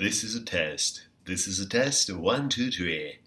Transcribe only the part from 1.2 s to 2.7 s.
This is a test. One, two,